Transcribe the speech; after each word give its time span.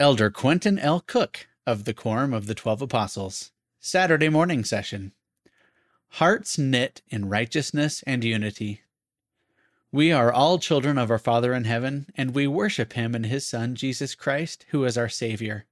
Elder 0.00 0.30
Quentin 0.30 0.78
L. 0.78 1.00
Cook 1.00 1.48
of 1.66 1.84
the 1.84 1.92
Quorum 1.92 2.32
of 2.32 2.46
the 2.46 2.54
Twelve 2.54 2.80
Apostles, 2.80 3.50
Saturday 3.80 4.28
morning 4.28 4.62
session. 4.62 5.10
Hearts 6.10 6.56
knit 6.56 7.02
in 7.08 7.28
righteousness 7.28 8.04
and 8.06 8.22
unity. 8.22 8.82
We 9.90 10.12
are 10.12 10.32
all 10.32 10.60
children 10.60 10.98
of 10.98 11.10
our 11.10 11.18
Father 11.18 11.52
in 11.52 11.64
heaven, 11.64 12.06
and 12.14 12.32
we 12.32 12.46
worship 12.46 12.92
him 12.92 13.16
and 13.16 13.26
his 13.26 13.44
Son, 13.44 13.74
Jesus 13.74 14.14
Christ, 14.14 14.66
who 14.68 14.84
is 14.84 14.96
our 14.96 15.08
Savior. 15.08 15.66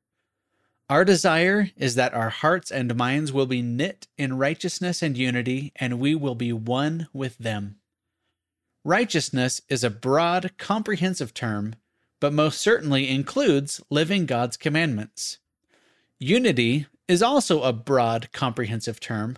Our 0.91 1.05
desire 1.05 1.71
is 1.77 1.95
that 1.95 2.13
our 2.13 2.31
hearts 2.31 2.73
and 2.73 2.97
minds 2.97 3.33
will 3.33 3.47
be 3.47 3.63
knit 3.63 4.09
in 4.19 4.39
righteousness 4.39 5.05
and 5.05 5.17
unity, 5.17 5.73
and 5.77 6.01
we 6.01 6.17
will 6.17 6.35
be 6.35 6.53
one 6.53 7.07
with 7.13 7.39
them. 7.39 7.77
Righteousness 8.83 9.63
is 9.69 9.85
a 9.85 9.91
broad, 9.91 10.51
comprehensive 10.59 11.33
term 11.33 11.77
but 12.21 12.33
most 12.33 12.61
certainly 12.61 13.09
includes 13.09 13.81
living 13.91 14.27
God's 14.27 14.57
commandments. 14.57 15.39
Unity 16.19 16.87
is 17.09 17.23
also 17.23 17.63
a 17.63 17.73
broad, 17.73 18.33
comprehensive 18.33 19.01
term, 19.01 19.37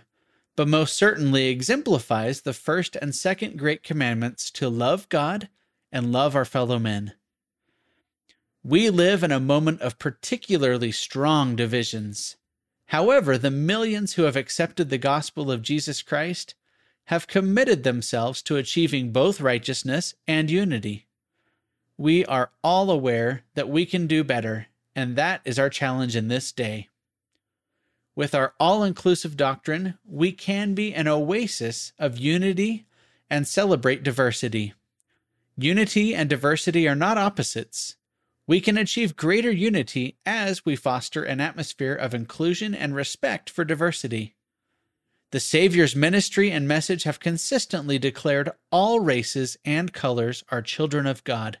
but 0.55 0.67
most 0.67 0.95
certainly 0.95 1.47
exemplifies 1.47 2.41
the 2.41 2.53
first 2.53 2.95
and 2.95 3.13
second 3.13 3.57
great 3.57 3.83
commandments 3.83 4.49
to 4.51 4.69
love 4.69 5.09
God 5.09 5.49
and 5.91 6.11
love 6.11 6.35
our 6.35 6.45
fellow 6.45 6.79
men. 6.79 7.13
We 8.63 8.89
live 8.89 9.23
in 9.23 9.31
a 9.31 9.39
moment 9.39 9.81
of 9.81 9.99
particularly 9.99 10.91
strong 10.91 11.55
divisions. 11.55 12.37
However, 12.87 13.37
the 13.37 13.51
millions 13.51 14.13
who 14.13 14.23
have 14.23 14.35
accepted 14.35 14.89
the 14.89 14.97
gospel 14.97 15.51
of 15.51 15.61
Jesus 15.61 16.01
Christ 16.01 16.55
have 17.05 17.27
committed 17.27 17.83
themselves 17.83 18.41
to 18.43 18.57
achieving 18.57 19.11
both 19.11 19.41
righteousness 19.41 20.13
and 20.27 20.49
unity 20.49 21.07
we 21.99 22.23
are 22.27 22.49
all 22.63 22.89
aware 22.89 23.41
that 23.55 23.67
we 23.67 23.85
can 23.85 24.07
do 24.07 24.23
better, 24.23 24.67
and 24.95 25.17
that 25.17 25.41
is 25.43 25.59
our 25.59 25.69
challenge 25.69 26.15
in 26.15 26.29
this 26.29 26.53
day. 26.53 26.87
With 28.15 28.33
our 28.33 28.53
all 28.57 28.85
inclusive 28.85 29.35
doctrine, 29.35 29.97
we 30.05 30.31
can 30.31 30.73
be 30.73 30.93
an 30.93 31.09
oasis 31.09 31.91
of 31.99 32.17
unity 32.17 32.85
and 33.29 33.45
celebrate 33.45 34.01
diversity. 34.01 34.73
Unity 35.57 36.15
and 36.15 36.29
diversity 36.29 36.87
are 36.87 36.95
not 36.95 37.17
opposites. 37.17 37.97
We 38.47 38.61
can 38.61 38.77
achieve 38.77 39.17
greater 39.17 39.51
unity 39.51 40.17
as 40.25 40.65
we 40.65 40.77
foster 40.77 41.23
an 41.23 41.41
atmosphere 41.41 41.95
of 41.95 42.13
inclusion 42.13 42.73
and 42.73 42.95
respect 42.95 43.49
for 43.49 43.65
diversity. 43.65 44.35
The 45.31 45.41
Savior's 45.41 45.97
ministry 45.97 46.49
and 46.49 46.65
message 46.65 47.03
have 47.03 47.19
consistently 47.19 47.99
declared 47.99 48.51
all 48.71 49.01
races 49.01 49.57
and 49.65 49.91
colors 49.91 50.45
are 50.47 50.61
children 50.61 51.05
of 51.05 51.25
God. 51.25 51.59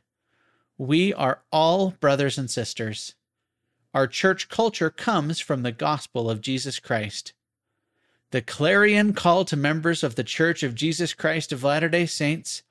We 0.79 1.13
are 1.13 1.43
all 1.51 1.91
brothers 1.99 2.37
and 2.37 2.49
sisters. 2.49 3.13
Our 3.93 4.07
church 4.07 4.47
culture 4.47 4.89
comes 4.89 5.41
from 5.41 5.61
the 5.61 5.73
gospel 5.73 6.29
of 6.29 6.39
Jesus 6.39 6.79
Christ. 6.79 7.33
The 8.31 8.41
clarion 8.41 9.11
call 9.11 9.43
to 9.45 9.57
members 9.57 10.05
of 10.05 10.15
the 10.15 10.23
Church 10.23 10.63
of 10.63 10.75
Jesus 10.75 11.13
Christ 11.13 11.51
of 11.51 11.65
Latter 11.65 11.89
day 11.89 12.05
Saints 12.05 12.63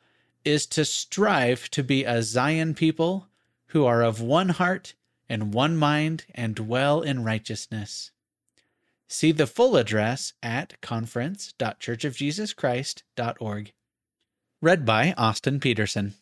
is 0.43 0.65
to 0.69 0.87
strive 0.87 1.69
to 1.71 1.85
be 1.85 2.05
a 2.05 2.23
Zion 2.23 2.75
people 2.75 3.29
who 3.69 3.85
are 3.85 4.03
of 4.03 4.23
one 4.23 4.49
heart 4.49 4.95
and 5.29 5.53
one 5.53 5.77
mind 5.77 6.25
and 6.35 6.55
dwell 6.55 7.03
in 7.03 7.25
righteousness. 7.25 8.11
See 9.07 9.33
the 9.33 9.47
full 9.47 9.77
address 9.77 10.33
at 10.43 10.81
conference.churchofjesuschrist.org. 10.81 13.73
Read 14.63 14.87
by 14.87 15.13
Austin 15.19 15.61
Peterson. 15.61 16.15